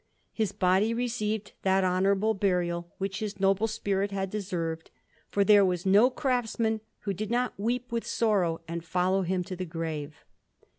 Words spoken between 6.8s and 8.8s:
who did not weep with sorrow